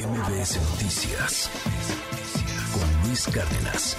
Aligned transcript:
MBS 0.00 0.56
Noticias 0.72 1.50
con 2.72 3.06
Luis 3.06 3.26
Cárdenas. 3.26 3.96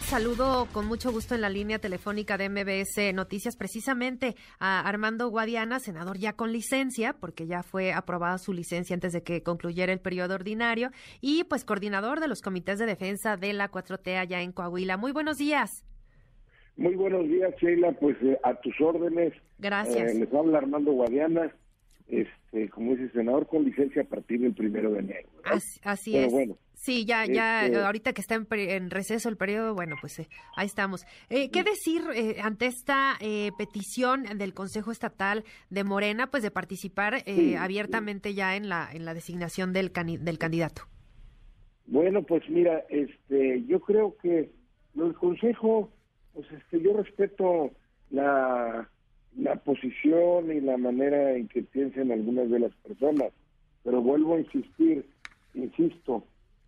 Saludo 0.00 0.66
con 0.70 0.86
mucho 0.86 1.10
gusto 1.10 1.34
en 1.34 1.40
la 1.40 1.48
línea 1.48 1.78
telefónica 1.78 2.36
de 2.36 2.50
MBS 2.50 3.14
Noticias 3.14 3.56
precisamente 3.56 4.34
a 4.58 4.86
Armando 4.86 5.28
Guadiana, 5.28 5.78
senador 5.78 6.18
ya 6.18 6.34
con 6.34 6.52
licencia, 6.52 7.14
porque 7.14 7.46
ya 7.46 7.62
fue 7.62 7.94
aprobada 7.94 8.36
su 8.36 8.52
licencia 8.52 8.92
antes 8.92 9.14
de 9.14 9.22
que 9.22 9.42
concluyera 9.42 9.94
el 9.94 10.00
periodo 10.00 10.34
ordinario, 10.34 10.90
y 11.22 11.44
pues 11.44 11.64
coordinador 11.64 12.20
de 12.20 12.28
los 12.28 12.42
comités 12.42 12.78
de 12.78 12.84
defensa 12.84 13.38
de 13.38 13.54
la 13.54 13.70
4T 13.70 14.18
allá 14.18 14.42
en 14.42 14.52
Coahuila. 14.52 14.98
Muy 14.98 15.12
buenos 15.12 15.38
días. 15.38 15.86
Muy 16.76 16.96
buenos 16.96 17.26
días, 17.26 17.54
Sheila. 17.58 17.92
Pues 17.92 18.16
eh, 18.22 18.38
a 18.42 18.54
tus 18.60 18.78
órdenes. 18.80 19.32
Gracias. 19.58 20.12
Eh, 20.12 20.18
les 20.18 20.34
habla 20.34 20.58
Armando 20.58 20.92
Guadiana, 20.92 21.50
este, 22.10 22.68
como 22.68 22.94
dice 22.94 23.12
senador 23.12 23.46
con 23.46 23.64
licencia 23.64 24.02
a 24.02 24.04
partir 24.04 24.40
del 24.40 24.54
primero 24.54 24.92
de 24.92 25.00
enero. 25.00 25.28
Así, 25.82 26.16
es. 26.16 26.32
sí, 26.74 27.04
ya, 27.04 27.24
ya, 27.26 27.66
este 27.66 27.78
ahorita 27.78 28.12
que 28.12 28.20
está 28.20 28.34
en, 28.34 28.90
receso 28.90 29.28
el 29.28 29.36
periodo, 29.36 29.74
bueno, 29.74 29.96
pues 30.00 30.18
eh, 30.18 30.28
ahí 30.56 30.66
estamos. 30.66 31.04
¿Qué 31.28 31.62
decir 31.62 32.02
ante 32.42 32.66
esta 32.66 33.16
petición 33.56 34.24
del 34.36 34.54
Consejo 34.54 34.90
Estatal 34.90 35.44
de 35.70 35.84
Morena, 35.84 36.30
pues 36.30 36.42
de 36.42 36.50
participar 36.50 37.22
abiertamente 37.58 38.34
ya 38.34 38.56
en 38.56 38.68
la 38.68 38.88
en 38.92 39.04
la 39.04 39.14
designación 39.14 39.72
del 39.72 39.92
del 39.92 40.38
candidato? 40.38 40.82
Bueno, 41.86 42.22
pues 42.22 42.48
mira, 42.48 42.84
este, 42.88 43.64
yo 43.66 43.80
creo 43.80 44.16
que 44.18 44.50
el 44.96 45.14
Consejo 45.14 45.90
pues 46.34 46.46
este, 46.52 46.80
yo 46.80 46.96
respeto 46.96 47.70
la, 48.10 48.88
la 49.36 49.56
posición 49.56 50.50
y 50.52 50.60
la 50.60 50.76
manera 50.76 51.34
en 51.34 51.48
que 51.48 51.62
piensan 51.62 52.10
algunas 52.10 52.50
de 52.50 52.60
las 52.60 52.74
personas, 52.76 53.32
pero 53.84 54.02
vuelvo 54.02 54.34
a 54.34 54.40
insistir, 54.40 55.06
insisto, 55.54 56.24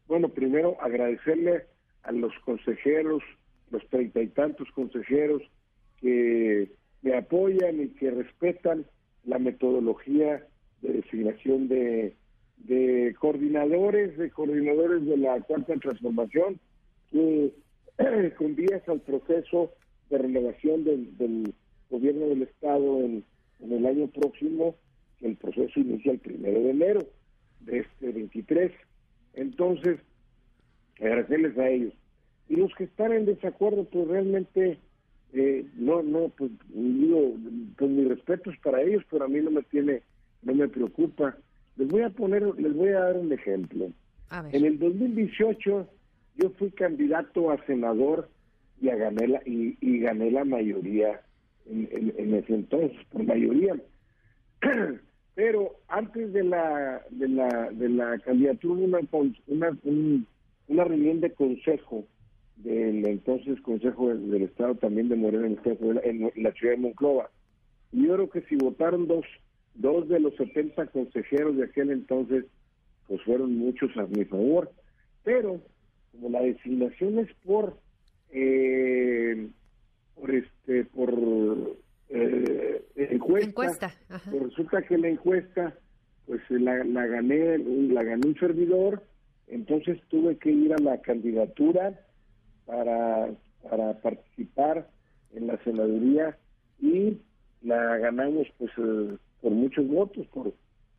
bueno, 0.09 0.29
primero 0.29 0.77
agradecerle 0.81 1.65
a 2.03 2.13
los 2.13 2.33
consejeros, 2.45 3.23
los 3.71 3.87
treinta 3.89 4.21
y 4.21 4.29
tantos 4.29 4.71
consejeros 4.73 5.43
que 6.01 6.71
me 7.03 7.17
apoyan 7.17 7.81
y 7.81 7.89
que 7.89 8.11
respetan 8.11 8.85
la 9.25 9.39
metodología 9.39 10.47
de 10.83 10.93
designación 10.93 11.69
de, 11.69 12.15
de 12.59 13.15
coordinadores, 13.19 14.17
de 14.17 14.31
coordinadores 14.31 15.05
de 15.07 15.17
la 15.17 15.41
cuarta 15.41 15.75
transformación, 15.77 16.59
que 17.11 17.53
con 18.39 18.55
vías 18.55 18.87
al 18.89 19.01
proceso 19.01 19.73
de 20.11 20.19
renovación 20.19 20.85
del, 20.85 21.55
gobierno 21.93 22.27
del 22.27 22.43
Estado 22.43 23.01
en, 23.01 23.25
el 23.61 23.87
año 23.87 24.09
próximo, 24.09 24.75
el 25.21 25.37
proceso 25.37 25.79
inicia 25.79 26.11
el 26.11 26.19
primero 26.19 26.61
de 26.61 26.71
enero 26.71 27.07
de 27.61 27.79
este 27.81 28.11
23. 28.11 28.73
Entonces, 29.35 30.01
agradecerles 30.99 31.57
a 31.59 31.69
ellos. 31.69 31.95
Y 32.49 32.57
los 32.57 32.75
que 32.75 32.85
están 32.85 33.13
en 33.13 33.27
desacuerdo, 33.27 33.85
pues 33.85 34.09
realmente, 34.09 34.79
eh, 35.33 35.65
no, 35.77 36.03
no, 36.03 36.29
pues 36.31 36.51
digo, 36.71 37.35
pues 37.79 37.91
mis 37.91 38.09
respetos 38.09 38.57
para 38.65 38.83
ellos, 38.83 39.05
pero 39.11 39.27
a 39.27 39.29
mí 39.29 39.41
no 39.41 39.53
me 39.53 39.63
tiene, 39.63 40.03
no 40.43 40.55
me 40.55 40.69
preocupa. 40.69 41.37
Les 41.77 41.87
voy 41.87 42.03
a 42.03 42.11
poner, 42.11 42.43
les 42.59 42.75
voy 42.75 42.89
a 42.89 43.01
dar 43.01 43.17
un 43.17 43.33
ejemplo. 43.33 43.93
En 44.51 44.65
el 44.65 44.79
2018 44.79 45.89
yo 46.37 46.51
fui 46.59 46.71
candidato 46.71 47.51
a 47.51 47.65
senador 47.67 48.29
y, 48.81 48.89
a 48.89 48.97
gané, 48.97 49.29
la, 49.29 49.43
y, 49.45 49.99
gané 50.01 50.31
la 50.31 50.45
mayoría 50.45 51.21
en, 51.67 52.35
ese 52.35 52.55
entonces, 52.55 52.97
por 53.11 53.25
mayoría. 53.25 53.77
Pero 55.35 55.77
antes 55.89 56.33
de 56.33 56.45
la 56.45 57.03
de 57.11 57.29
la, 57.29 57.71
de 57.71 57.89
la 57.89 58.19
candidatura 58.19 58.75
hubo 58.75 58.85
una, 58.85 59.01
una, 59.47 59.79
una 60.69 60.85
reunión 60.85 61.21
de 61.21 61.33
consejo 61.33 62.05
del 62.57 63.07
entonces 63.07 63.61
Consejo 63.61 64.09
del, 64.15 64.43
Estado 64.43 64.75
también 64.77 65.09
de 65.09 65.17
Morena 65.17 65.47
en, 65.47 66.33
la 66.37 66.53
ciudad 66.53 66.75
de 66.75 66.81
Monclova. 66.81 67.31
Y 67.93 68.07
yo 68.07 68.15
creo 68.15 68.31
que 68.31 68.43
si 68.43 68.57
votaron 68.57 69.07
dos, 69.07 69.25
dos 69.75 70.09
de 70.09 70.21
los 70.21 70.35
70 70.37 70.87
consejeros 70.87 71.57
de 71.57 71.65
aquel 71.65 71.91
entonces, 71.91 72.45
pues 73.09 73.21
fueron 73.23 73.57
muchos 73.57 73.97
a 73.97 74.07
mi 74.07 74.25
favor. 74.25 74.71
Pero 75.25 75.61
como 76.13 76.31
la 76.31 76.43
designación 76.43 77.19
es 77.19 77.33
por 77.45 77.79
eh, 78.31 79.49
por 80.23 80.33
este 80.33 80.85
por 80.85 81.77
eh, 82.09 82.85
encuesta, 82.95 83.93
pues 84.31 84.43
resulta 84.45 84.83
que 84.83 84.97
la 84.97 85.09
encuesta 85.09 85.75
pues 86.27 86.41
la, 86.49 86.85
la 86.85 87.07
gané 87.07 87.59
la 87.59 88.05
ganó 88.05 88.29
un 88.29 88.39
servidor 88.39 89.03
entonces 89.49 90.01
tuve 90.09 90.39
que 90.39 90.53
ir 90.53 90.73
a 90.75 90.79
la 90.79 91.01
candidatura 91.01 91.99
para 92.67 93.31
para 93.69 94.01
participar 94.01 94.89
en 95.35 95.49
la 95.49 95.59
senaduría 95.65 96.39
y 96.81 97.19
la 97.63 97.99
ganamos 97.99 98.47
pues 98.59 98.71
eh, 98.79 99.17
por 99.41 99.51
muchos 99.51 99.89
votos 99.89 100.25
por 100.29 100.55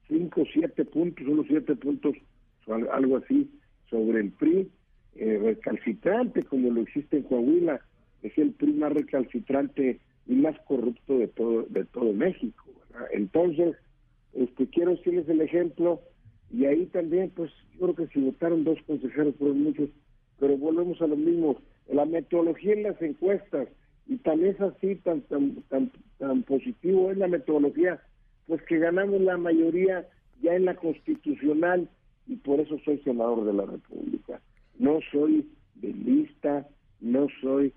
cinco 0.10 0.44
siete 0.52 0.84
puntos 0.84 1.26
unos 1.26 1.46
siete 1.48 1.78
puntos 1.78 2.14
algo 2.68 3.18
así 3.18 3.50
sobre 3.90 4.20
el 4.20 4.32
PRI 4.34 4.70
eh, 5.16 5.40
recalcitrante 5.42 6.44
como 6.44 6.72
lo 6.72 6.82
existe 6.82 7.18
en 7.18 7.24
Coahuila, 7.24 7.80
es 8.24 8.38
el 8.38 8.52
PRI 8.52 8.74
más 8.74 8.94
recalcitrante 8.94 10.00
y 10.26 10.34
más 10.34 10.58
corrupto 10.62 11.18
de 11.18 11.28
todo 11.28 11.64
de 11.64 11.86
todo 11.86 12.14
México. 12.14 12.66
Entonces, 13.12 13.76
este 14.34 14.68
quiero 14.68 14.92
decirles 14.92 15.28
el 15.30 15.42
ejemplo 15.42 16.02
y 16.52 16.66
ahí 16.66 16.86
también, 16.88 17.32
pues 17.36 17.52
yo 17.74 17.94
creo 17.94 17.96
que 17.96 18.14
si 18.14 18.22
votaron 18.22 18.64
dos 18.64 18.80
consejeros 18.88 19.36
fueron 19.38 19.64
muchos, 19.64 19.90
pero 20.40 20.58
volvemos 20.58 21.02
a 21.02 21.08
lo 21.08 21.16
mismo, 21.16 21.58
la 21.92 22.06
metodología 22.06 22.74
en 22.74 22.84
las 22.84 23.02
encuestas 23.02 23.68
y 24.08 24.18
tan 24.18 24.44
es 24.46 24.60
así, 24.62 24.96
tan 24.96 25.22
tan 25.22 25.56
tan, 25.70 25.92
tan 26.18 26.44
positivo 26.44 27.12
es 27.12 27.18
la 27.18 27.28
metodología, 27.28 28.02
pues 28.48 28.62
que 28.64 28.78
ganamos 28.78 29.22
la 29.22 29.38
mayoría 29.38 30.08
ya 30.42 30.56
en 30.56 30.66
la 30.66 30.76
constitucional 30.76 31.90
y 32.28 32.36
por 32.38 32.60
eso 32.60 32.78
soy 32.86 33.00
senador 33.00 33.46
de 33.46 33.54
la 33.54 33.66
República 33.66 34.42
no 34.84 35.00
soy 35.12 35.48
de 35.76 35.94
lista, 35.94 36.68
no 37.00 37.28
soy 37.42 37.74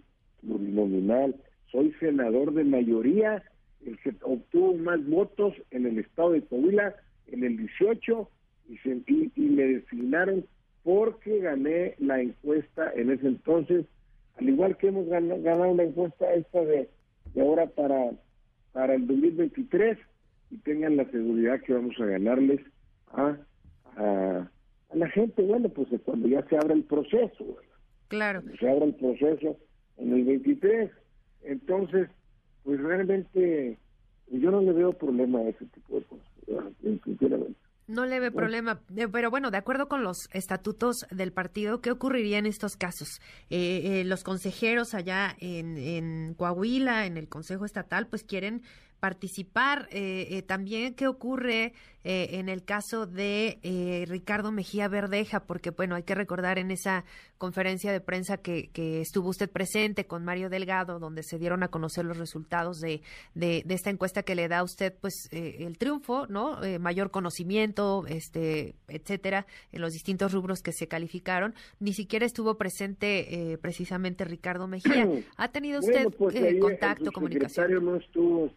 plurinominal, 0.47 1.35
soy 1.71 1.93
senador 2.01 2.53
de 2.55 2.65
mayoría, 2.65 3.43
el 3.85 3.99
que 3.99 4.15
obtuvo 4.23 4.75
más 4.75 5.05
votos 5.07 5.55
en 5.71 5.87
el 5.87 5.99
estado 5.99 6.33
de 6.33 6.43
Coahuila 6.43 6.95
en 7.29 7.45
el 7.45 7.57
18 7.57 8.29
y, 8.69 8.79
se, 8.79 9.03
y, 9.07 9.43
me 9.43 9.63
designaron 9.65 10.45
porque 10.83 11.41
gané 11.41 11.95
la 11.99 12.21
encuesta 12.21 12.93
en 12.95 13.11
ese 13.11 13.27
entonces, 13.27 13.87
al 14.39 14.49
igual 14.49 14.77
que 14.77 14.89
hemos 14.89 15.09
ganado, 15.09 15.75
la 15.75 15.83
encuesta 15.83 16.33
esta 16.35 16.65
de, 16.65 16.89
de 17.35 17.41
ahora 17.41 17.67
para, 17.67 18.13
para 18.73 18.95
el 18.95 19.07
2023 19.07 19.99
y 20.51 20.59
tengan 20.59 20.97
la 20.97 21.05
seguridad 21.11 21.61
que 21.61 21.73
vamos 21.75 21.99
a 22.01 22.07
ganarles 22.07 22.61
a, 23.13 23.37
a 23.97 24.51
a 24.91 24.97
la 24.97 25.09
gente, 25.11 25.43
bueno, 25.43 25.69
pues 25.69 25.89
cuando 26.05 26.29
ya 26.29 26.43
se 26.49 26.57
abra 26.57 26.75
el 26.75 26.85
proceso, 26.85 27.45
Claro. 28.09 28.43
se 28.59 28.69
abra 28.69 28.85
el 28.85 28.95
proceso 28.95 29.57
en 29.99 30.13
el 30.13 30.25
23. 30.25 30.91
Entonces, 31.43 32.09
pues 32.65 32.81
realmente 32.81 33.79
yo 34.31 34.51
no 34.51 34.61
le 34.61 34.73
veo 34.73 34.93
problema 34.93 35.39
a 35.41 35.49
ese 35.49 35.65
tipo 35.67 35.97
de 35.97 36.05
cosas, 36.05 36.27
sinceramente. 37.05 37.57
No 37.89 38.05
le 38.05 38.19
ve 38.19 38.33
problema, 38.33 38.81
eh, 38.97 39.07
pero 39.07 39.31
bueno, 39.31 39.53
de 39.53 39.59
acuerdo 39.59 39.87
con 39.87 40.03
los 40.03 40.29
estatutos 40.33 41.07
del 41.13 41.33
partido, 41.33 41.81
¿qué 41.81 41.93
ocurriría 41.93 42.39
en 42.39 42.47
estos 42.47 42.77
casos? 42.77 43.21
Eh, 43.49 44.01
eh, 44.01 44.05
los 44.05 44.25
consejeros 44.25 44.93
allá 44.93 45.37
en, 45.39 45.79
en 45.79 46.35
Coahuila, 46.35 47.07
en 47.07 47.17
el 47.17 47.29
Consejo 47.29 47.65
Estatal, 47.65 48.09
pues 48.09 48.25
quieren 48.25 48.63
participar. 49.01 49.89
Eh, 49.91 50.29
eh, 50.31 50.43
también, 50.43 50.95
¿qué 50.95 51.07
ocurre 51.07 51.75
eh, 52.05 52.29
en 52.33 52.49
el 52.49 52.65
caso 52.65 53.07
de 53.07 54.05
Ricardo 54.09 54.53
Mejía 54.53 54.89
Verdeja? 54.89 55.41
Porque, 55.41 55.71
bueno, 55.71 55.95
hay 55.95 56.03
que 56.03 56.15
recordar 56.15 56.59
en 56.59 56.71
esa 56.71 57.05
conferencia 57.39 57.93
de 57.93 58.01
prensa 58.01 58.39
que, 58.39 58.71
estuvo 58.77 59.29
usted 59.29 59.51
presente 59.51 60.07
con 60.07 60.25
Mario 60.25 60.49
Delgado, 60.49 60.99
donde 60.99 61.23
se 61.23 61.39
dieron 61.39 61.63
a 61.63 61.69
conocer 61.69 62.05
los 62.05 62.17
resultados 62.17 62.79
de, 62.79 63.03
de, 63.35 63.65
esta 63.69 63.91
encuesta 63.91 64.23
que 64.23 64.35
le 64.35 64.49
da 64.49 64.59
a 64.59 64.63
usted, 64.63 64.95
pues, 65.01 65.29
el 65.33 65.77
triunfo, 65.77 66.27
¿no? 66.29 66.59
mayor 66.81 67.11
conocimiento, 67.11 68.05
este, 68.09 68.75
etcétera, 68.89 69.47
en 69.73 69.81
los 69.81 69.93
distintos 69.93 70.33
rubros 70.33 70.61
que 70.61 70.73
se 70.73 70.89
calificaron. 70.89 71.55
Ni 71.81 71.93
siquiera 71.93 72.25
estuvo 72.25 72.57
presente 72.57 73.59
precisamente 73.61 74.25
Ricardo 74.25 74.67
Mejía. 74.67 75.07
¿Ha 75.37 75.49
tenido 75.49 75.81
usted 75.81 76.07
pues, 76.17 76.37
contacto, 76.61 77.13
comunicación? 77.13 77.85
no 77.85 77.97
estuvo 77.97 78.51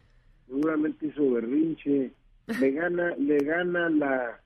seguramente 0.49 1.07
hizo 1.07 1.31
berrinche, 1.31 2.11
le 2.59 2.71
gana, 2.71 3.15
le 3.17 3.37
gana 3.37 3.89
la, 3.89 4.41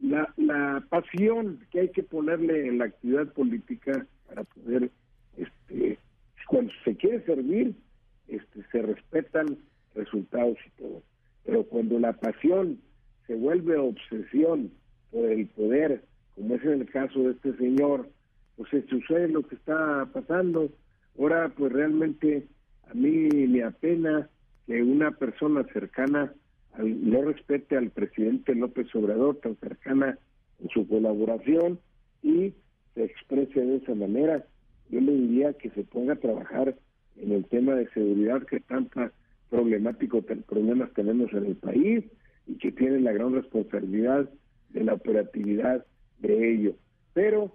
la, 0.00 0.32
la 0.36 0.84
pasión 0.88 1.60
que 1.70 1.80
hay 1.80 1.88
que 1.88 2.04
ponerle 2.04 2.68
en 2.68 2.78
la 2.78 2.86
actividad 2.86 3.32
política 3.32 4.06
para 4.28 4.44
poder, 4.44 4.90
este, 5.36 5.98
cuando 6.46 6.72
se 6.84 6.96
quiere 6.96 7.24
servir, 7.24 7.74
este, 8.28 8.62
se 8.70 8.82
respetan 8.82 9.58
resultados 9.94 10.56
y 10.66 10.80
todo. 10.80 11.02
Pero 11.44 11.64
cuando 11.64 11.98
la 11.98 12.12
pasión 12.12 12.78
se 13.26 13.34
vuelve 13.34 13.76
obsesión 13.76 14.70
por 15.10 15.28
el 15.28 15.46
poder, 15.48 16.04
como 16.36 16.54
es 16.54 16.64
en 16.64 16.80
el 16.80 16.90
caso 16.90 17.24
de 17.24 17.32
este 17.32 17.56
señor, 17.56 18.08
pues 18.56 18.70
se 18.70 18.86
sucede 18.86 19.28
lo 19.28 19.42
que 19.42 19.56
está 19.56 20.06
pasando. 20.12 20.70
Ahora, 21.18 21.48
pues 21.48 21.72
realmente 21.72 22.46
a 22.88 22.94
mí 22.94 23.28
me 23.48 23.64
apena 23.64 24.28
que 24.70 24.84
una 24.84 25.10
persona 25.10 25.64
cercana 25.72 26.32
no 26.78 27.22
respete 27.22 27.76
al 27.76 27.90
presidente 27.90 28.54
López 28.54 28.86
Obrador, 28.94 29.34
tan 29.38 29.56
cercana 29.56 30.16
en 30.60 30.68
su 30.68 30.86
colaboración 30.86 31.80
y 32.22 32.54
se 32.94 33.02
exprese 33.02 33.60
de 33.60 33.78
esa 33.78 33.96
manera. 33.96 34.46
Yo 34.88 35.00
le 35.00 35.10
diría 35.10 35.54
que 35.54 35.70
se 35.70 35.82
ponga 35.82 36.12
a 36.12 36.20
trabajar 36.20 36.76
en 37.16 37.32
el 37.32 37.46
tema 37.46 37.74
de 37.74 37.88
seguridad 37.88 38.46
que 38.46 38.60
tanta 38.60 39.10
problemático 39.48 40.22
problemas 40.22 40.92
tenemos 40.92 41.32
en 41.32 41.46
el 41.46 41.56
país 41.56 42.04
y 42.46 42.54
que 42.54 42.70
tiene 42.70 43.00
la 43.00 43.10
gran 43.10 43.34
responsabilidad 43.34 44.30
de 44.68 44.84
la 44.84 44.94
operatividad 44.94 45.84
de 46.20 46.52
ello. 46.54 46.76
Pero, 47.12 47.50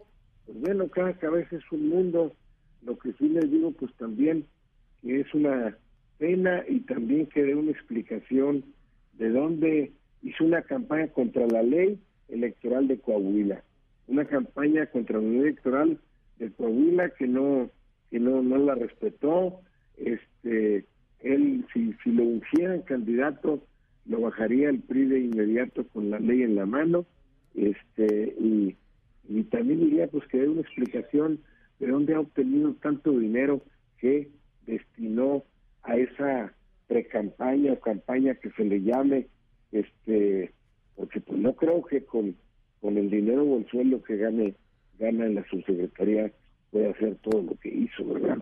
pues 0.45 0.59
bueno, 0.59 0.89
cada 0.89 1.13
cabeza 1.13 1.55
es 1.55 1.71
un 1.71 1.87
mundo. 1.87 2.33
Lo 2.85 2.97
que 2.97 3.13
sí 3.13 3.29
les 3.29 3.49
digo, 3.49 3.71
pues 3.71 3.93
también 3.93 4.45
que 5.01 5.21
es 5.21 5.33
una 5.33 5.77
pena 6.17 6.63
y 6.67 6.81
también 6.81 7.27
que 7.27 7.43
dé 7.43 7.55
una 7.55 7.71
explicación 7.71 8.63
de 9.13 9.29
dónde 9.29 9.91
hizo 10.23 10.43
una 10.43 10.61
campaña 10.61 11.07
contra 11.09 11.45
la 11.47 11.63
ley 11.63 11.99
electoral 12.29 12.87
de 12.87 12.99
Coahuila, 12.99 13.63
una 14.07 14.25
campaña 14.25 14.85
contra 14.87 15.19
la 15.19 15.27
ley 15.27 15.39
electoral 15.39 15.99
de 16.39 16.51
Coahuila 16.51 17.09
que 17.11 17.27
no 17.27 17.69
que 18.11 18.19
no 18.19 18.41
no 18.41 18.57
la 18.57 18.75
respetó, 18.75 19.61
este 19.97 20.85
él 21.21 21.65
si 21.73 21.93
si 22.03 22.11
lo 22.11 22.23
ungieran 22.23 22.81
candidato 22.81 23.61
lo 24.05 24.21
bajaría 24.21 24.69
el 24.69 24.79
PRI 24.79 25.05
de 25.05 25.19
inmediato 25.19 25.87
con 25.87 26.09
la 26.09 26.19
ley 26.19 26.43
en 26.43 26.55
la 26.55 26.65
mano, 26.65 27.05
este 27.55 28.35
y, 28.39 28.75
también 29.49 29.79
diría 29.79 30.07
pues 30.07 30.27
que 30.27 30.39
dé 30.39 30.47
una 30.47 30.61
explicación 30.61 31.39
de 31.79 31.87
dónde 31.87 32.13
ha 32.13 32.19
obtenido 32.19 32.73
tanto 32.75 33.17
dinero 33.17 33.61
que 33.97 34.29
destinó 34.67 35.43
a 35.85 35.95
esa 35.95 36.53
pre-campaña 36.87 37.73
o 37.73 37.79
campaña 37.79 38.35
que 38.35 38.51
se 38.51 38.63
le 38.63 38.81
llame, 38.81 39.27
este, 39.71 40.51
porque 40.95 41.21
pues 41.21 41.39
no 41.39 41.55
creo 41.55 41.83
que 41.83 42.03
con, 42.05 42.35
con 42.81 42.97
el 42.97 43.09
dinero 43.09 43.43
o 43.43 43.57
el 43.57 43.67
sueldo 43.67 44.01
que 44.03 44.17
gane, 44.17 44.55
gana 44.99 45.25
en 45.25 45.35
la 45.35 45.45
subsecretaría 45.49 46.31
pueda 46.71 46.91
hacer 46.91 47.15
todo 47.17 47.41
lo 47.41 47.55
que 47.55 47.69
hizo, 47.69 48.05
¿verdad? 48.05 48.37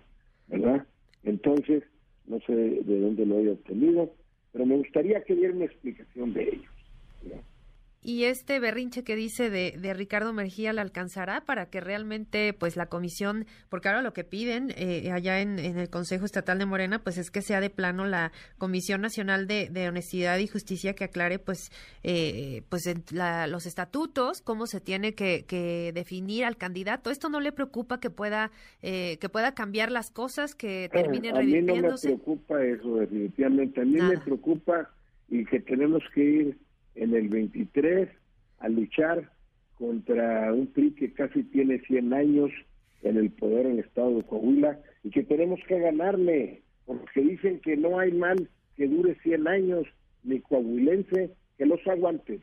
¿Verdad? 0.48 0.86
Entonces, 1.24 1.84
no 2.26 2.40
sé 2.42 2.54
de 2.54 3.00
dónde 3.00 3.26
lo 3.26 3.38
haya 3.38 3.52
obtenido, 3.52 4.14
pero 4.52 4.66
me 4.66 4.78
gustaría 4.78 5.24
que 5.24 5.36
diera 5.36 5.54
una 5.54 5.66
explicación 5.66 6.34
de 6.34 6.44
ello. 6.44 6.70
Y 8.04 8.26
este 8.26 8.60
berrinche 8.60 9.04
que 9.04 9.16
dice 9.16 9.50
de, 9.50 9.76
de, 9.80 9.94
Ricardo 9.94 10.34
Mejía 10.34 10.74
le 10.74 10.82
alcanzará 10.82 11.42
para 11.46 11.68
que 11.68 11.80
realmente, 11.80 12.54
pues, 12.54 12.76
la 12.76 12.88
comisión, 12.88 13.46
porque 13.70 13.88
ahora 13.88 14.02
lo 14.02 14.12
que 14.12 14.26
piden 14.26 14.74
eh, 14.76 15.10
allá 15.12 15.40
en, 15.40 15.58
el 15.60 15.90
Consejo 15.90 16.26
Estatal 16.26 16.60
de 16.60 16.66
Morena, 16.66 17.00
pues, 17.00 17.18
es 17.18 17.32
que 17.32 17.42
sea 17.42 17.62
de 17.62 17.70
plano 17.70 18.06
la 18.06 18.34
Comisión 18.58 19.00
Nacional 19.00 19.48
de, 19.48 19.88
Honestidad 19.88 20.38
y 20.40 20.48
Justicia 20.48 20.94
que 20.94 21.06
aclare, 21.06 21.40
pues, 21.40 21.72
eh, 22.04 22.64
pues, 22.68 22.84
los 23.12 23.66
estatutos, 23.66 24.42
cómo 24.42 24.68
se 24.68 24.82
tiene 24.82 25.14
que, 25.16 25.46
definir 25.94 26.46
al 26.46 26.58
candidato. 26.58 27.10
Esto 27.10 27.30
no 27.30 27.40
le 27.40 27.52
preocupa 27.52 28.00
que 28.00 28.10
pueda, 28.10 28.52
eh, 28.82 29.18
que 29.20 29.30
pueda 29.30 29.54
cambiar 29.54 29.92
las 29.92 30.12
cosas, 30.12 30.56
que 30.56 30.90
terminen 30.92 31.38
a 31.38 31.42
mí 31.42 31.62
no 31.62 31.76
me 31.76 31.98
preocupa 31.98 32.64
eso, 32.64 32.98
definitivamente. 32.98 33.82
A 33.82 33.86
mí 33.86 34.02
me 34.02 34.18
preocupa 34.18 34.90
y 35.30 35.46
que 35.46 35.60
tenemos 35.60 36.04
que 36.14 36.24
ir 36.24 36.58
en 36.96 37.16
el 37.16 37.30
23 37.30 38.10
a 38.60 38.70
luchar 38.70 39.32
contra 39.78 40.54
un 40.54 40.68
PRI 40.68 40.92
que 40.92 41.14
casi 41.14 41.44
tiene 41.44 41.80
100 41.80 42.14
años 42.14 42.52
en 43.02 43.18
el 43.18 43.32
poder 43.32 43.66
en 43.66 43.74
el 43.74 43.80
estado 43.80 44.16
de 44.16 44.24
Coahuila 44.24 44.80
y 45.04 45.10
que 45.10 45.24
tenemos 45.24 45.60
que 45.68 45.80
ganarle, 45.80 46.62
porque 46.86 47.22
dicen 47.22 47.60
que 47.60 47.76
no 47.76 48.00
hay 48.00 48.12
mal 48.12 48.50
que 48.78 48.88
dure 48.88 49.16
100 49.22 49.48
años, 49.48 49.86
ni 50.24 50.40
coahuilense 50.40 51.32
que 51.58 51.66
los 51.66 51.86
aguante. 51.86 52.40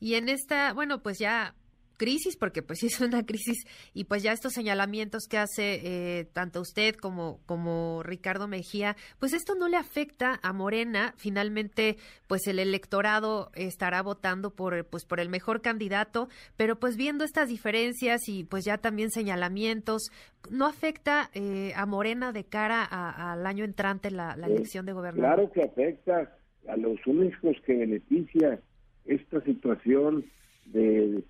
Y 0.00 0.14
en 0.14 0.28
esta, 0.28 0.72
bueno, 0.72 1.02
pues 1.02 1.18
ya 1.18 1.54
crisis, 1.96 2.36
porque 2.36 2.62
pues 2.62 2.78
sí 2.80 2.86
es 2.86 3.00
una 3.00 3.24
crisis, 3.24 3.64
y 3.94 4.04
pues 4.04 4.22
ya 4.22 4.32
estos 4.32 4.52
señalamientos 4.52 5.26
que 5.28 5.38
hace 5.38 5.80
eh, 5.84 6.24
tanto 6.32 6.60
usted 6.60 6.94
como, 6.94 7.40
como 7.46 8.02
Ricardo 8.02 8.48
Mejía, 8.48 8.96
pues 9.18 9.32
esto 9.32 9.54
no 9.54 9.68
le 9.68 9.76
afecta 9.76 10.38
a 10.42 10.52
Morena, 10.52 11.14
finalmente 11.16 11.96
pues 12.26 12.46
el 12.46 12.58
electorado 12.58 13.50
estará 13.54 14.02
votando 14.02 14.50
por, 14.50 14.86
pues, 14.86 15.04
por 15.04 15.20
el 15.20 15.28
mejor 15.28 15.62
candidato, 15.62 16.28
pero 16.56 16.78
pues 16.78 16.96
viendo 16.96 17.24
estas 17.24 17.48
diferencias 17.48 18.28
y 18.28 18.44
pues 18.44 18.64
ya 18.64 18.78
también 18.78 19.10
señalamientos, 19.10 20.10
¿no 20.50 20.66
afecta 20.66 21.30
eh, 21.34 21.72
a 21.76 21.86
Morena 21.86 22.32
de 22.32 22.44
cara 22.44 22.84
al 22.84 23.46
año 23.46 23.64
entrante 23.64 24.10
la, 24.10 24.36
la 24.36 24.46
elección 24.46 24.86
de 24.86 24.92
gobernador? 24.92 25.50
Claro 25.50 25.52
que 25.52 25.62
afecta 25.62 26.36
a 26.68 26.76
los 26.76 26.98
únicos 27.06 27.56
que 27.64 27.74
beneficia 27.74 28.60
esta 29.04 29.40
situación 29.42 30.24
de 30.66 31.22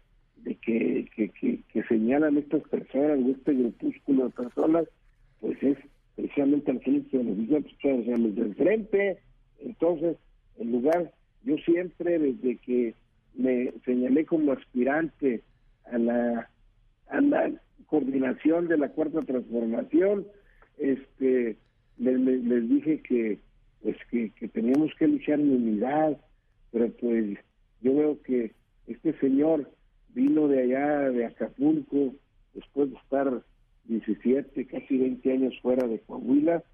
de 0.47 0.55
que, 0.55 1.09
que, 1.17 1.61
que, 1.73 1.83
señalan 1.89 2.39
estas 2.39 2.63
personas, 2.69 3.19
este 3.37 3.53
grupúsculo 3.53 4.27
de 4.27 4.31
personas, 4.31 4.89
pues 5.41 5.61
es 5.61 5.77
precisamente 6.15 6.71
al 6.71 6.79
que 6.81 7.03
se 7.11 7.19
nos 7.19 8.37
del 8.37 8.55
frente. 8.55 9.19
Entonces, 9.59 10.17
en 10.59 10.71
lugar, 10.71 11.13
yo 11.43 11.57
siempre 11.59 12.21
desde 12.21 12.59
que 12.59 12.95
me 13.35 13.73
señalé 13.85 14.25
como 14.25 14.53
aspirante 14.53 15.43
a 15.91 15.99
la, 15.99 16.49
a 17.09 17.21
la 17.21 17.51
coordinación 17.87 18.69
de 18.69 18.79
la 18.79 18.91
cuarta 18.91 19.23
transformación, 19.23 20.29
este 20.79 21.57
les, 21.99 22.21
les, 22.21 22.69
dije 22.69 23.01
que 23.01 23.39
pues 23.83 23.97
que, 24.11 24.31
que 24.31 24.47
teníamos 24.49 24.95
que 24.97 25.09
luchar 25.09 25.41
en 25.41 25.51
unidad, 25.51 26.21
pero 26.71 26.89
pues 27.01 27.37
yo 27.81 27.97
veo 27.97 28.23
que 28.23 28.53
este 28.87 29.13
señor 29.19 29.69
vino 30.17 30.49
de 30.49 30.63
allá 30.63 31.11
de 31.11 31.27
Acapulco 31.27 32.15
después 32.55 32.91
de 32.91 32.97
estar 32.97 33.43
17, 33.85 34.67
casi 34.67 34.97
20 34.97 35.31
años 35.31 35.55
fuera 35.61 35.87
de 35.87 36.01
Coahuila, 36.01 36.65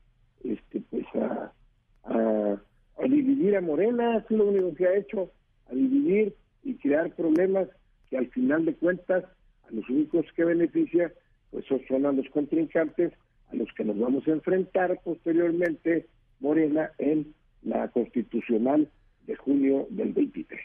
este 0.44 0.81
pues 0.89 1.05
a, 1.17 1.53
a, 2.05 2.59
dividir 3.03 3.56
a 3.56 3.61
Morena, 3.61 4.19
es 4.19 4.31
lo 4.31 4.47
único 4.47 4.73
que 4.75 4.87
ha 4.87 4.94
hecho, 4.94 5.33
a 5.69 5.75
dividir 5.75 6.37
y 6.62 6.75
crear 6.75 7.15
problemas 7.17 7.69
que 8.09 8.17
al 8.17 8.29
final 8.29 8.65
de 8.65 8.77
cuentas 8.77 9.25
a 9.25 9.73
los 9.73 9.89
únicos 9.91 10.25
que 10.37 10.44
beneficia 10.44 11.13
pues 11.51 11.65
son 11.67 12.06
a 12.06 12.13
los 12.13 12.29
contrincantes 12.31 13.13
a 13.51 13.56
los 13.56 13.69
que 13.77 13.84
nos 13.84 13.99
vamos 13.99 14.27
a 14.29 14.31
enfrentar 14.31 15.01
posteriormente 15.05 16.06
Morena 16.39 16.93
en 16.99 17.34
la 17.63 17.89
constitucional 17.89 18.89
de 19.27 19.34
junio 19.34 19.89
del 19.91 20.13
23. 20.13 20.61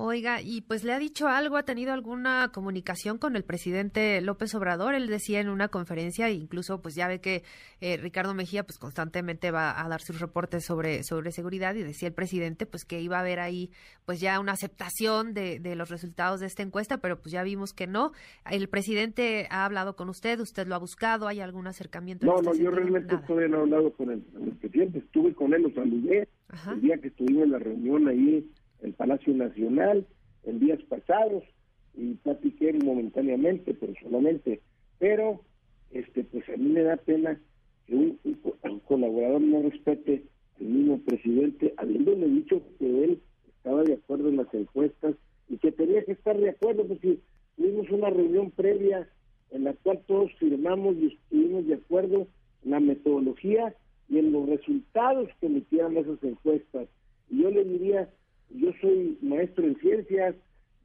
Oiga, 0.00 0.40
y 0.40 0.60
pues 0.60 0.84
le 0.84 0.92
ha 0.92 0.98
dicho 1.00 1.26
algo, 1.26 1.56
ha 1.56 1.64
tenido 1.64 1.92
alguna 1.92 2.52
comunicación 2.54 3.18
con 3.18 3.34
el 3.34 3.42
presidente 3.42 4.20
López 4.20 4.54
Obrador. 4.54 4.94
Él 4.94 5.08
decía 5.08 5.40
en 5.40 5.48
una 5.48 5.66
conferencia, 5.66 6.30
incluso 6.30 6.80
pues 6.80 6.94
ya 6.94 7.08
ve 7.08 7.20
que 7.20 7.42
eh, 7.80 7.96
Ricardo 7.96 8.32
Mejía 8.32 8.62
pues 8.62 8.78
constantemente 8.78 9.50
va 9.50 9.84
a 9.84 9.88
dar 9.88 10.00
sus 10.00 10.20
reportes 10.20 10.64
sobre, 10.64 11.02
sobre 11.02 11.32
seguridad 11.32 11.74
y 11.74 11.82
decía 11.82 12.06
el 12.06 12.14
presidente 12.14 12.64
pues 12.64 12.84
que 12.84 13.00
iba 13.00 13.16
a 13.16 13.22
haber 13.22 13.40
ahí 13.40 13.72
pues 14.06 14.20
ya 14.20 14.38
una 14.38 14.52
aceptación 14.52 15.34
de, 15.34 15.58
de 15.58 15.74
los 15.74 15.90
resultados 15.90 16.38
de 16.38 16.46
esta 16.46 16.62
encuesta, 16.62 16.98
pero 16.98 17.18
pues 17.20 17.32
ya 17.32 17.42
vimos 17.42 17.72
que 17.72 17.88
no. 17.88 18.12
El 18.48 18.68
presidente 18.68 19.48
ha 19.50 19.64
hablado 19.64 19.96
con 19.96 20.10
usted, 20.10 20.38
usted 20.38 20.68
lo 20.68 20.76
ha 20.76 20.78
buscado, 20.78 21.26
¿hay 21.26 21.40
algún 21.40 21.66
acercamiento? 21.66 22.24
No, 22.24 22.36
este 22.36 22.50
no, 22.50 22.54
yo 22.54 22.70
realmente 22.70 23.16
todavía 23.26 23.48
no 23.48 23.56
he 23.56 23.60
hablado 23.62 23.92
con 23.94 24.12
el, 24.12 24.22
presidente, 24.60 24.98
estuve 24.98 25.34
con 25.34 25.54
él, 25.54 25.62
lo 25.62 25.72
saludé 25.72 26.28
el 26.70 26.80
día 26.82 26.98
que 26.98 27.08
estuvimos 27.08 27.42
en 27.42 27.50
la 27.50 27.58
reunión 27.58 28.06
ahí 28.06 28.48
el 28.82 28.92
Palacio 28.94 29.34
Nacional 29.34 30.06
en 30.44 30.60
días 30.60 30.80
pasados 30.88 31.44
y 31.94 32.14
platiqué 32.14 32.72
momentáneamente, 32.72 33.74
personalmente, 33.74 34.60
pero 34.98 35.40
este 35.90 36.24
pues 36.24 36.48
a 36.48 36.56
mí 36.56 36.68
me 36.68 36.82
da 36.82 36.96
pena 36.96 37.40
que 37.86 37.94
un, 37.94 38.18
colaborador 38.86 39.40
no 39.40 39.62
respete 39.62 40.24
al 40.60 40.66
mismo 40.66 40.98
presidente, 40.98 41.74
habiéndole 41.76 42.26
dicho 42.28 42.62
que 42.78 43.04
él 43.04 43.20
estaba 43.48 43.82
de 43.82 43.94
acuerdo 43.94 44.28
en 44.28 44.36
las 44.36 44.52
encuestas 44.52 45.14
y 45.48 45.56
que 45.58 45.72
tenía 45.72 46.04
que 46.04 46.12
estar 46.12 46.36
de 46.38 46.50
acuerdo 46.50 46.86
porque 46.86 47.18
tuvimos 47.56 47.90
una 47.90 48.10
reunión 48.10 48.50
previa 48.50 49.08
en 49.50 49.64
la 49.64 49.72
cual 49.74 50.00
todos 50.06 50.32
firmamos 50.38 50.96
y 50.96 51.06
estuvimos 51.06 51.66
de 51.66 51.74
acuerdo 51.74 52.26
en 52.64 52.70
la 52.70 52.80
metodología 52.80 53.74
y 54.08 54.18
en 54.18 54.32
los 54.32 54.48
resultados 54.48 55.28
que 55.40 55.46
emitieran 55.46 55.96
esas 55.96 56.22
encuestas. 56.22 56.88
Y 57.30 57.42
yo 57.42 57.50
le 57.50 57.64
diría, 57.64 58.10
yo 58.58 58.72
soy 58.80 59.18
maestro 59.22 59.66
en 59.66 59.76
ciencias, 59.76 60.34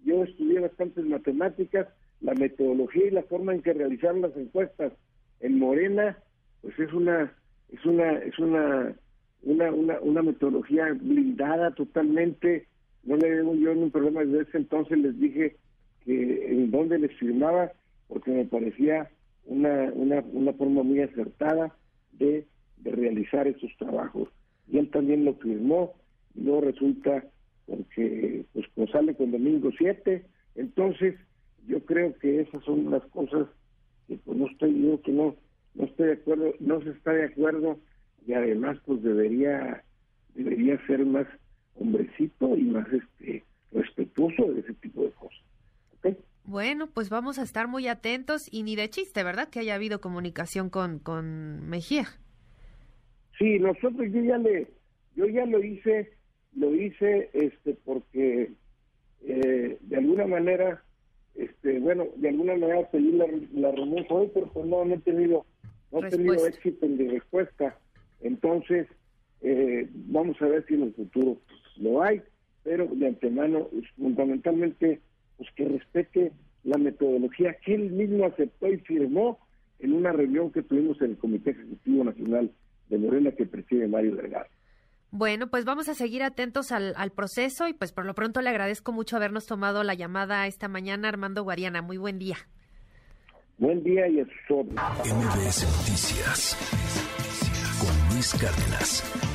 yo 0.05 0.23
estudié 0.23 0.59
bastantes 0.59 1.05
matemáticas, 1.05 1.87
la 2.21 2.33
metodología 2.33 3.07
y 3.07 3.11
la 3.11 3.23
forma 3.23 3.53
en 3.53 3.61
que 3.61 3.73
realizaron 3.73 4.21
las 4.21 4.35
encuestas 4.37 4.93
en 5.39 5.59
Morena, 5.59 6.17
pues 6.61 6.77
es 6.79 6.93
una 6.93 7.33
es 7.71 7.85
una 7.85 8.17
es 8.19 8.37
una 8.39 8.95
una, 9.41 9.71
una, 9.99 10.21
metodología 10.21 10.93
blindada 10.93 11.71
totalmente 11.71 12.67
no 13.03 13.17
le 13.17 13.29
veo 13.29 13.55
yo 13.55 13.73
ningún 13.73 13.91
problema. 13.91 14.23
Desde 14.23 14.43
ese 14.43 14.57
entonces 14.57 14.97
les 14.97 15.19
dije 15.19 15.57
que 16.05 16.47
en 16.49 16.71
dónde 16.71 16.99
les 16.99 17.11
firmaba, 17.17 17.71
porque 18.07 18.31
me 18.31 18.45
parecía 18.45 19.09
una, 19.45 19.91
una, 19.93 20.23
una 20.31 20.53
forma 20.53 20.83
muy 20.83 21.01
acertada 21.01 21.75
de, 22.13 22.47
de 22.77 22.91
realizar 22.91 23.47
esos 23.47 23.71
trabajos. 23.77 24.29
Y 24.69 24.77
él 24.77 24.89
también 24.89 25.25
lo 25.25 25.33
firmó, 25.35 25.93
y 26.35 26.43
luego 26.43 26.61
resulta 26.61 27.25
porque 27.65 28.45
pues, 28.53 28.91
sale 28.91 29.15
con 29.15 29.31
domingo 29.31 29.71
7, 29.77 30.23
entonces 30.55 31.15
yo 31.67 31.79
creo 31.85 32.17
que 32.19 32.41
esas 32.41 32.63
son 32.63 32.91
las 32.91 33.03
cosas 33.05 33.47
que 34.07 34.17
pues 34.17 34.37
no 34.37 34.47
estoy 34.47 34.81
yo 34.81 35.01
que 35.01 35.11
no 35.11 35.35
no 35.75 35.85
estoy 35.85 36.07
de 36.07 36.13
acuerdo 36.13 36.53
no 36.59 36.81
se 36.81 36.89
está 36.89 37.13
de 37.13 37.25
acuerdo 37.25 37.79
y 38.27 38.33
además 38.33 38.77
pues 38.85 39.01
debería 39.01 39.83
debería 40.35 40.85
ser 40.87 41.05
más 41.05 41.27
hombrecito 41.75 42.55
y 42.57 42.63
más 42.63 42.87
este 42.91 43.43
respetuoso 43.71 44.51
de 44.51 44.59
ese 44.59 44.73
tipo 44.75 45.03
de 45.03 45.11
cosas 45.11 45.41
Bueno, 46.43 46.87
pues 46.87 47.09
vamos 47.09 47.39
a 47.39 47.43
estar 47.43 47.67
muy 47.67 47.87
atentos 47.87 48.49
y 48.51 48.63
ni 48.63 48.75
de 48.75 48.89
chiste, 48.89 49.23
¿verdad? 49.23 49.49
Que 49.49 49.59
haya 49.59 49.75
habido 49.75 50.01
comunicación 50.01 50.69
con, 50.69 50.99
con 50.99 51.67
Mejía. 51.69 52.05
Sí, 53.37 53.57
nosotros 53.59 54.11
yo 54.11 54.21
ya 54.21 54.37
le, 54.37 54.67
yo 55.15 55.25
ya 55.27 55.45
lo 55.45 55.63
hice, 55.63 56.13
lo 56.55 56.75
hice, 56.75 57.29
este, 57.33 57.75
porque 57.85 58.51
eh, 59.25 59.77
de 59.79 59.95
alguna 59.95 60.27
manera, 60.27 60.83
este, 61.35 61.79
bueno, 61.79 62.07
de 62.15 62.29
alguna 62.29 62.55
manera 62.55 62.89
pedí 62.89 63.11
la, 63.11 63.25
la 63.53 63.71
reunión 63.71 64.05
hoy, 64.09 64.29
pero 64.33 64.47
pues 64.47 64.65
no, 64.65 64.85
no 64.85 64.95
he 64.95 64.99
tenido, 64.99 65.45
no 65.91 66.05
he 66.05 66.09
tenido 66.09 66.45
éxito 66.45 66.85
en 66.85 66.97
mi 66.97 67.07
respuesta. 67.07 67.77
Entonces, 68.21 68.87
eh, 69.41 69.87
vamos 69.93 70.41
a 70.41 70.47
ver 70.47 70.65
si 70.67 70.75
en 70.75 70.83
el 70.83 70.93
futuro 70.93 71.37
lo 71.77 72.01
hay, 72.01 72.21
pero 72.63 72.87
de 72.87 73.07
antemano, 73.07 73.69
fundamentalmente, 73.97 75.01
pues 75.37 75.49
que 75.55 75.67
respete 75.67 76.31
la 76.63 76.77
metodología 76.77 77.57
que 77.65 77.75
él 77.75 77.91
mismo 77.91 78.25
aceptó 78.25 78.71
y 78.71 78.77
firmó 78.77 79.39
en 79.79 79.93
una 79.93 80.13
reunión 80.13 80.51
que 80.51 80.63
tuvimos 80.63 81.01
en 81.01 81.11
el 81.11 81.17
Comité 81.17 81.51
Ejecutivo 81.51 82.05
Nacional 82.05 82.51
de 82.89 82.97
Morena 82.97 83.31
que 83.31 83.45
preside 83.45 83.87
Mario 83.87 84.15
Delgado. 84.15 84.47
Bueno, 85.15 85.45
pues 85.45 85.63
vamos 85.63 85.89
a 85.89 85.93
seguir 85.93 86.23
atentos 86.23 86.71
al, 86.71 86.95
al, 86.97 87.11
proceso 87.11 87.67
y 87.67 87.73
pues 87.73 87.91
por 87.91 88.03
lo 88.03 88.15
pronto 88.15 88.41
le 88.41 88.49
agradezco 88.49 88.91
mucho 88.91 89.15
habernos 89.15 89.45
tomado 89.45 89.83
la 89.83 89.93
llamada 89.93 90.47
esta 90.47 90.67
mañana, 90.67 91.07
Armando 91.07 91.43
Guariana. 91.43 91.83
Muy 91.83 91.97
buen 91.97 92.17
día. 92.17 92.37
Buen 93.59 93.83
día 93.83 94.07
y 94.07 94.21
a 94.21 94.23
MBS 94.23 95.65
Noticias 95.77 96.57
con 97.79 98.15
Luis 98.15 98.33
Cárdenas. 98.41 99.32